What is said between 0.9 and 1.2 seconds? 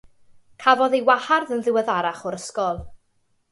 ei